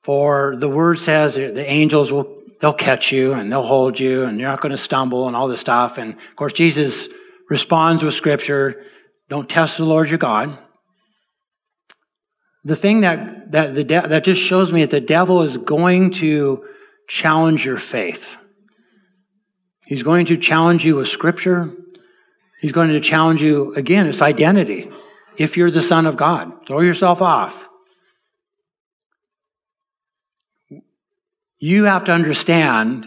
[0.04, 4.40] for the word says the angels will they'll catch you and they'll hold you and
[4.40, 5.98] you're not going to stumble and all this stuff.
[5.98, 7.08] And of course, Jesus
[7.50, 8.84] responds with scripture
[9.30, 10.60] don't test the Lord your God.
[12.66, 16.14] The thing that, that, the de- that just shows me that the devil is going
[16.14, 16.66] to
[17.08, 18.24] challenge your faith.
[19.86, 21.72] He's going to challenge you with scripture.
[22.60, 24.90] He's going to challenge you, again, it's identity.
[25.38, 27.56] If you're the Son of God, throw yourself off.
[31.60, 33.06] You have to understand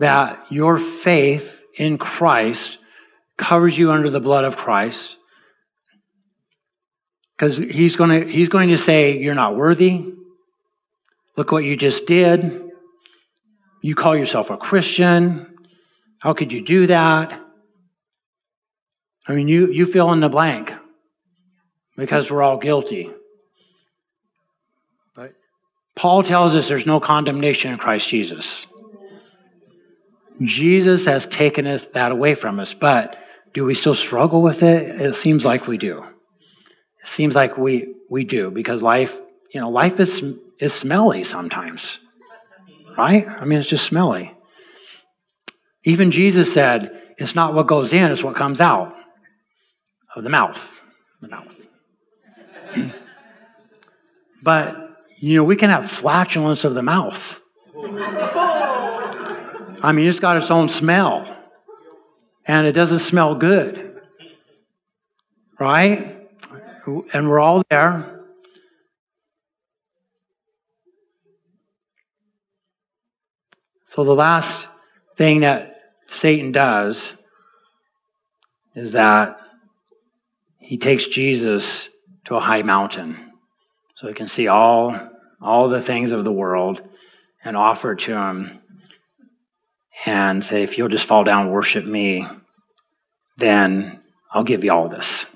[0.00, 2.78] that your faith in Christ
[3.36, 5.16] covers you under the blood of Christ.
[7.40, 10.12] Because he's going to, he's going to say, You're not worthy.
[11.38, 12.70] Look what you just did.
[13.80, 15.56] You call yourself a Christian.
[16.18, 17.40] How could you do that?
[19.26, 20.70] I mean, you, you fill in the blank
[21.96, 23.08] because we're all guilty.
[25.16, 25.32] But
[25.96, 28.66] Paul tells us there's no condemnation in Christ Jesus.
[30.42, 33.16] Jesus has taken us that away from us, but
[33.54, 35.00] do we still struggle with it?
[35.00, 36.04] It seems like we do.
[37.04, 39.16] Seems like we we do because life,
[39.52, 40.22] you know, life is
[40.58, 41.98] is smelly sometimes.
[42.96, 43.26] Right?
[43.26, 44.34] I mean, it's just smelly.
[45.84, 48.94] Even Jesus said, it's not what goes in, it's what comes out
[50.14, 50.62] of the mouth.
[51.22, 51.54] The mouth.
[54.42, 54.76] but,
[55.18, 57.20] you know, we can have flatulence of the mouth.
[59.82, 61.36] I mean, it's got its own smell.
[62.44, 64.00] And it doesn't smell good.
[65.58, 66.19] Right?
[67.12, 68.20] And we're all there.
[73.88, 74.68] So the last
[75.16, 75.76] thing that
[76.06, 77.14] Satan does
[78.74, 79.40] is that
[80.58, 81.88] he takes Jesus
[82.26, 83.32] to a high mountain
[83.96, 84.96] so he can see all,
[85.42, 86.80] all the things of the world
[87.44, 88.60] and offer to him
[90.06, 92.26] and say, if you'll just fall down and worship me,
[93.36, 94.00] then
[94.32, 95.26] I'll give you all this.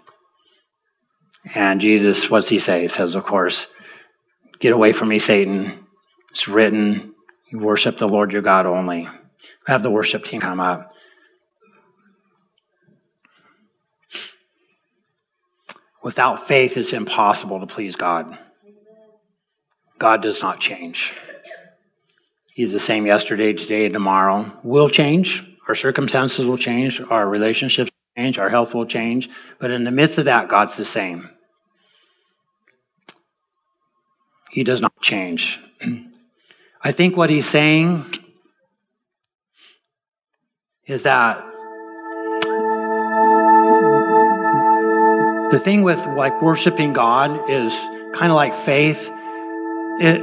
[1.52, 2.83] And Jesus, what's he say?
[2.83, 3.66] He says, of course,
[4.61, 5.87] get away from me, Satan.
[6.30, 7.14] It's written,
[7.50, 9.09] you worship the Lord your God only.
[9.66, 10.92] Have the worship team come up.
[16.02, 18.38] Without faith, it's impossible to please God.
[19.98, 21.12] God does not change.
[22.52, 24.52] He's the same yesterday, today, and tomorrow.
[24.62, 25.42] Will change.
[25.66, 27.00] Our circumstances will change.
[27.00, 28.38] Our relationships will change.
[28.38, 29.30] Our health will change.
[29.59, 31.30] But in the midst of that, God's the same.
[34.55, 35.59] He does not change.
[36.81, 38.07] I think what he's saying
[40.87, 41.45] is that
[45.51, 47.73] the thing with like worshiping God is
[48.14, 49.01] kind of like faith.
[49.99, 50.23] It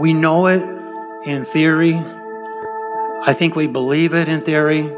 [0.00, 0.62] we know it
[1.26, 1.96] in theory.
[3.26, 4.90] I think we believe it in theory.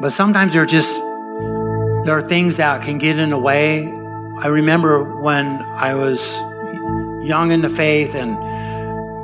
[0.00, 0.92] But sometimes there are just
[2.06, 3.88] there are things that can get in the way.
[4.38, 6.20] I remember when I was
[7.26, 8.32] young in the faith and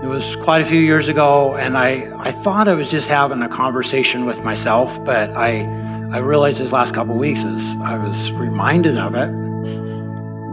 [0.04, 3.42] it was quite a few years ago and I, I thought I was just having
[3.42, 5.62] a conversation with myself, but I
[6.12, 9.32] I realized this last couple weeks as I was reminded of it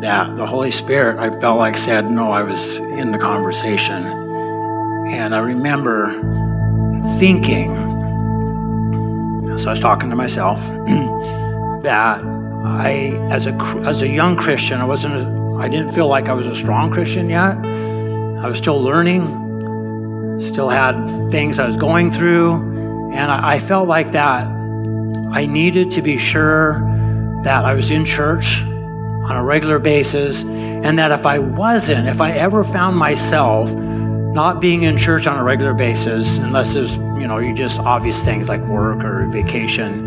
[0.02, 4.06] that the Holy Spirit I felt like said, No, I was in the conversation.
[5.12, 6.14] And I remember
[7.20, 7.76] thinking,
[9.58, 10.60] so I was talking to myself,
[11.84, 12.22] that
[12.64, 13.54] I, as a
[13.86, 15.26] as a young Christian, I wasn't, a,
[15.60, 17.58] I didn't feel like I was a strong Christian yet.
[18.44, 19.28] I was still learning,
[20.42, 20.96] still had
[21.32, 24.48] things I was going through, and I, I felt like that
[25.34, 26.80] I needed to be sure
[27.44, 32.22] that I was in church on a regular basis, and that if I wasn't, if
[32.22, 37.28] I ever found myself not being in church on a regular basis, unless there's, you
[37.28, 40.06] know, you just obvious things like work or vacation,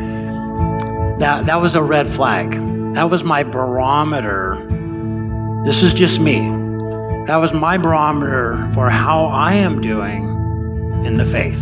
[1.19, 2.53] that, that was a red flag.
[2.95, 4.55] That was my barometer.
[5.65, 6.41] This is just me.
[7.29, 10.25] That was my barometer for how I am doing
[11.07, 11.59] in the faith.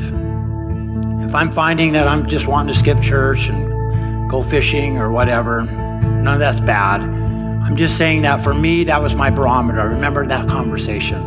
[1.29, 5.62] If I'm finding that I'm just wanting to skip church and go fishing or whatever,
[5.62, 7.03] none of that's bad.
[7.03, 9.81] I'm just saying that for me, that was my barometer.
[9.81, 11.20] I remember that conversation.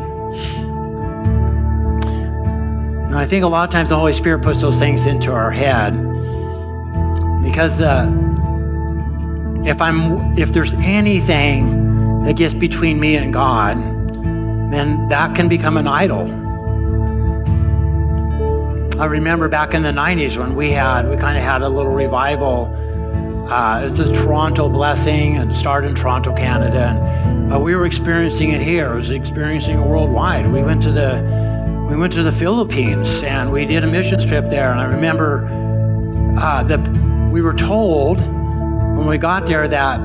[3.06, 5.52] And I think a lot of times the Holy Spirit puts those things into our
[5.52, 5.94] head
[7.44, 8.08] because uh,
[9.64, 11.73] if I'm if there's anything
[12.26, 13.78] that gets between me and God,
[14.72, 16.32] then that can become an idol.
[19.00, 21.92] I remember back in the 90s when we had we kind of had a little
[21.92, 22.74] revival.
[23.52, 28.52] Uh, it's the Toronto blessing and started in Toronto, Canada, and uh, we were experiencing
[28.52, 28.94] it here.
[28.94, 30.52] I was experiencing it worldwide.
[30.52, 31.22] We went to the
[31.90, 34.72] we went to the Philippines and we did a missions trip there.
[34.72, 35.46] And I remember
[36.40, 36.80] uh, that
[37.32, 40.00] we were told when we got there that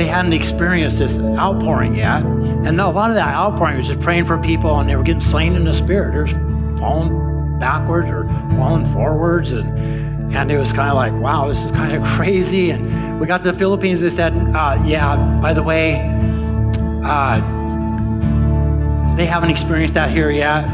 [0.00, 2.22] they hadn't experienced this outpouring yet.
[2.22, 5.20] And a lot of that outpouring was just praying for people and they were getting
[5.20, 6.14] slain in the spirit.
[6.14, 8.24] They're falling backwards or
[8.56, 9.52] falling forwards.
[9.52, 12.70] And, and it was kind of like, wow, this is kind of crazy.
[12.70, 14.00] And we got to the Philippines.
[14.00, 16.00] They said, uh, yeah, by the way,
[17.04, 17.36] uh,
[19.18, 20.66] they haven't experienced that here yet.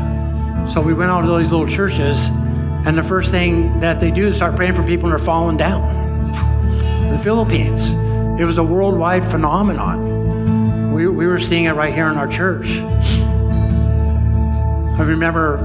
[0.73, 2.17] So we went out to these little churches.
[2.87, 5.57] And the first thing that they do is start praying for people and they're falling
[5.57, 5.97] down.
[7.07, 8.16] The Philippines.
[8.39, 10.93] It was a worldwide phenomenon.
[10.93, 12.69] We, we were seeing it right here in our church.
[14.99, 15.57] I remember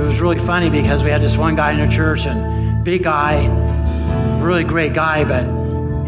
[0.00, 3.02] it was really funny because we had this one guy in the church and big
[3.02, 3.46] guy,
[4.40, 5.44] really great guy, but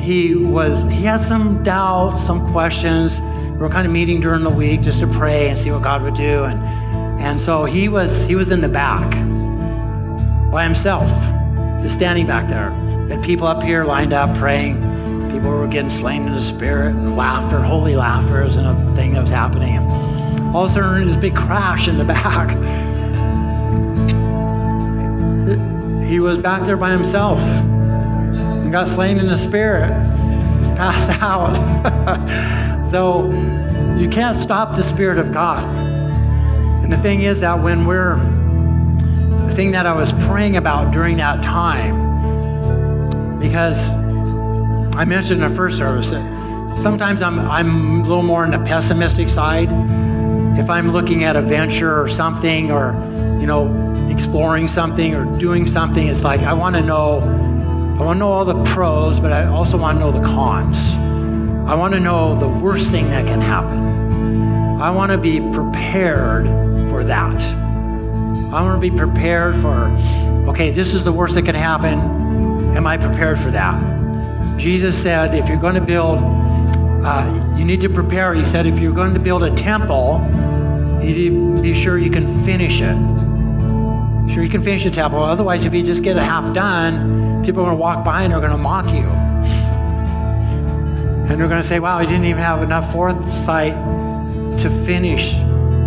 [0.00, 3.18] he was he had some doubts, some questions.
[3.50, 6.02] We were kind of meeting during the week just to pray and see what God
[6.02, 6.44] would do.
[6.44, 6.62] And
[7.20, 9.10] and so he was he was in the back
[10.52, 11.08] by himself,
[11.82, 12.68] just standing back there.
[12.70, 14.84] And people up here lined up praying
[15.35, 19.22] people were getting slain in the spirit and laughter, holy laughter was a thing that
[19.22, 19.78] was happening.
[20.55, 22.51] All of a sudden, this big crash in the back.
[26.09, 29.89] He was back there by himself and got slain in the spirit.
[30.61, 32.91] He's passed out.
[32.93, 33.28] so
[33.99, 35.64] you can't stop the spirit of God.
[36.85, 38.18] And the thing is that when we're,
[39.49, 41.99] the thing that I was praying about during that time,
[43.41, 43.76] because
[44.97, 46.22] I mentioned in the first service that
[46.80, 49.68] sometimes I'm, I'm a little more on the pessimistic side.
[50.57, 52.92] If I'm looking at a venture or something or,
[53.40, 53.66] you know,
[54.09, 57.18] exploring something or doing something, it's like I want to know,
[57.99, 60.78] I want to know all the pros, but I also want to know the cons.
[61.68, 64.80] I want to know the worst thing that can happen.
[64.80, 66.47] I want to be prepared
[66.88, 67.36] for that.
[67.36, 69.86] I want to be prepared for,
[70.51, 72.76] okay, this is the worst that can happen.
[72.76, 74.03] Am I prepared for that?
[74.59, 76.18] Jesus said, if you're going to build,
[77.05, 78.34] uh, you need to prepare.
[78.34, 80.20] He said, if you're going to build a temple,
[81.02, 82.96] you need to be sure you can finish it.
[84.32, 85.22] Sure, you can finish the temple.
[85.22, 88.32] Otherwise, if you just get it half done, people are going to walk by and
[88.32, 89.07] they're going to mock you.
[91.28, 93.74] And they're going to say, wow, he didn't even have enough foresight
[94.61, 95.32] to finish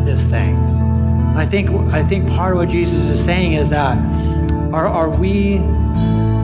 [0.05, 0.55] this thing.
[0.55, 3.97] And I think, I think part of what Jesus is saying is that
[4.73, 5.57] are, are we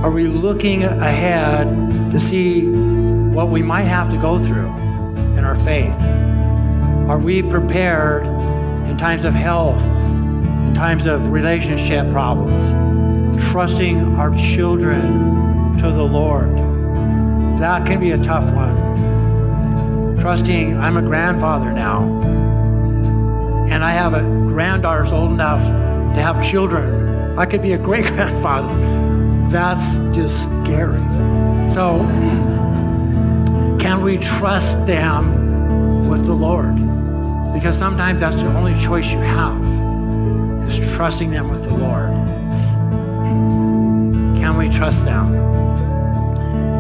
[0.03, 1.65] are we looking ahead
[2.11, 4.67] to see what we might have to go through
[5.37, 5.93] in our faith?
[7.09, 8.25] Are we prepared
[8.89, 16.53] in times of health, in times of relationship problems, trusting our children to the Lord?
[17.61, 20.17] That can be a tough one.
[20.19, 22.03] Trusting, I'm a grandfather now,
[23.71, 25.61] and I have a granddaughter's old enough
[26.13, 27.39] to have children.
[27.39, 29.02] I could be a great grandfather
[29.51, 31.01] that's just scary.
[31.73, 31.99] So,
[33.79, 36.75] can we trust them with the Lord?
[37.53, 39.61] Because sometimes that's the only choice you have
[40.69, 42.11] is trusting them with the Lord.
[44.39, 45.33] Can we trust them?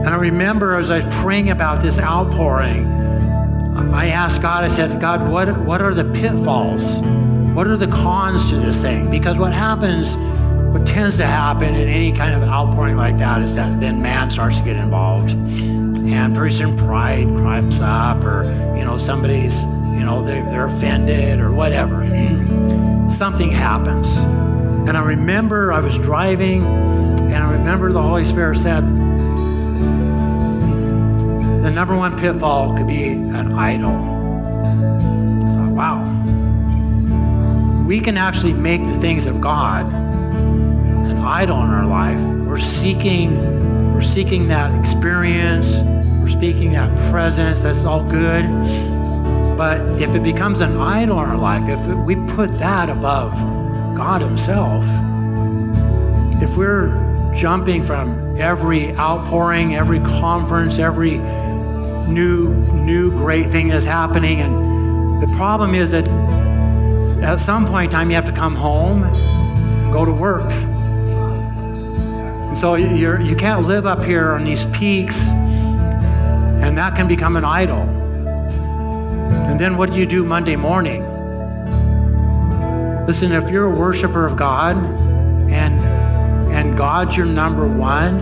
[0.05, 2.85] And I remember as I was praying about this outpouring,
[3.93, 6.83] I asked God, I said, God, what, what are the pitfalls?
[7.55, 9.09] What are the cons to this thing?
[9.09, 10.07] Because what happens
[10.73, 14.31] what tends to happen in any kind of outpouring like that is that then man
[14.31, 15.29] starts to get involved.
[15.29, 18.43] And pretty soon pride climbs up or
[18.75, 22.01] you know somebody's you know they're, they're offended or whatever.
[23.17, 24.07] Something happens.
[24.87, 28.83] And i remember i was driving and i remember the holy spirit said
[31.63, 33.93] the number one pitfall could be an idol.
[35.55, 36.03] Thought, wow.
[37.87, 40.12] We can actually make the things of god
[41.23, 42.19] idol in our life.
[42.45, 45.65] We're seeking, we're seeking that experience.
[46.21, 47.61] We're seeking that presence.
[47.61, 48.43] That's all good.
[49.57, 53.31] But if it becomes an idol in our life, if we put that above
[53.95, 54.83] God Himself,
[56.41, 61.17] if we're jumping from every outpouring, every conference, every
[62.07, 66.07] new new great thing that's happening, and the problem is that
[67.23, 69.03] at some point in time you have to come home,
[69.91, 70.49] go to work,
[72.53, 77.35] and so you're, you can't live up here on these peaks, and that can become
[77.35, 77.81] an idol.
[79.49, 81.01] And then what do you do Monday morning?
[83.07, 84.77] Listen, if you're a worshiper of God
[85.51, 85.79] and
[86.53, 88.19] and God's your number one,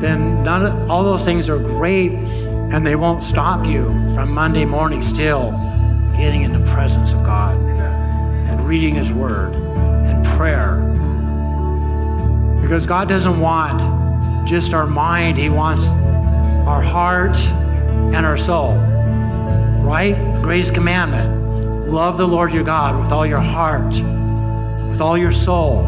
[0.00, 3.84] then none of, all those things are great and they won't stop you
[4.16, 5.52] from Monday morning still
[6.16, 10.93] getting in the presence of God and reading His Word and prayer.
[12.64, 15.84] Because God doesn't want just our mind, He wants
[16.66, 18.74] our heart and our soul.
[19.82, 20.14] Right?
[20.40, 23.92] Greatest commandment love the Lord your God with all your heart,
[24.88, 25.84] with all your soul,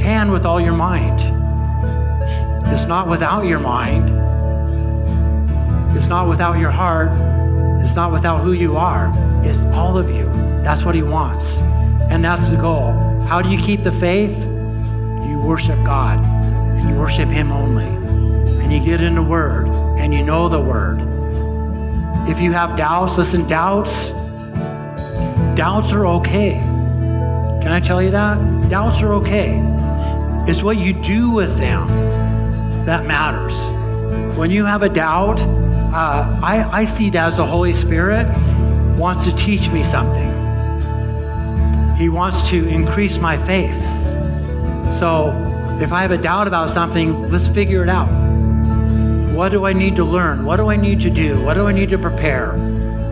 [0.00, 1.20] and with all your mind.
[2.68, 4.08] It's not without your mind,
[5.96, 7.10] it's not without your heart,
[7.84, 9.12] it's not without who you are.
[9.44, 10.26] It's all of you.
[10.62, 11.44] That's what He wants.
[12.10, 12.92] And that's the goal.
[13.22, 14.55] How do you keep the faith?
[15.46, 17.86] Worship God and you worship Him only.
[18.62, 21.00] And you get in the Word and you know the Word.
[22.28, 23.92] If you have doubts, listen, doubts,
[25.56, 26.54] doubts are okay.
[27.62, 28.68] Can I tell you that?
[28.68, 29.62] Doubts are okay.
[30.50, 31.86] It's what you do with them
[32.84, 33.54] that matters.
[34.36, 38.26] When you have a doubt, uh, I, I see that as the Holy Spirit
[38.96, 40.26] wants to teach me something.
[41.96, 43.80] He wants to increase my faith.
[44.98, 45.30] So
[45.80, 48.08] if I have a doubt about something, let's figure it out.
[49.34, 50.46] What do I need to learn?
[50.46, 51.42] What do I need to do?
[51.42, 52.52] What do I need to prepare?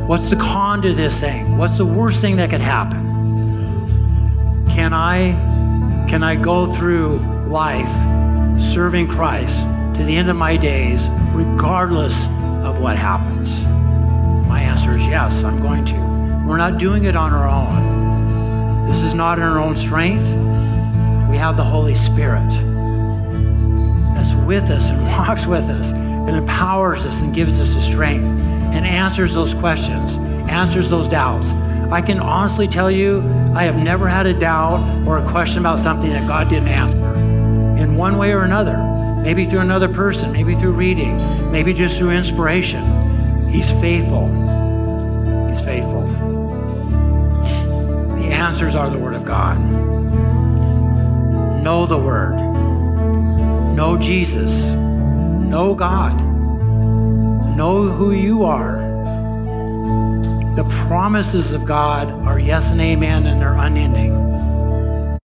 [0.06, 1.58] What's the con to this thing?
[1.58, 3.04] What's the worst thing that could happen?
[4.70, 5.32] Can I
[6.08, 7.18] can I go through
[7.48, 7.88] life
[8.72, 9.56] serving Christ
[9.98, 11.00] to the end of my days
[11.34, 12.14] regardless
[12.66, 13.50] of what happens?
[14.48, 15.94] My answer is yes, I'm going to.
[16.46, 18.90] We're not doing it on our own.
[18.90, 20.22] This is not in our own strength.
[21.34, 22.48] We have the Holy Spirit
[24.14, 28.24] that's with us and walks with us and empowers us and gives us the strength
[28.24, 30.12] and answers those questions,
[30.48, 31.48] answers those doubts.
[31.92, 33.20] I can honestly tell you,
[33.52, 37.14] I have never had a doubt or a question about something that God didn't answer
[37.82, 38.76] in one way or another.
[39.24, 43.50] Maybe through another person, maybe through reading, maybe just through inspiration.
[43.50, 44.28] He's faithful.
[45.50, 46.06] He's faithful.
[48.18, 49.93] The answers are the Word of God.
[51.64, 52.36] Know the Word.
[53.74, 54.52] Know Jesus.
[54.52, 56.14] Know God.
[57.56, 58.82] Know who you are.
[60.56, 64.33] The promises of God are yes and amen, and they're unending.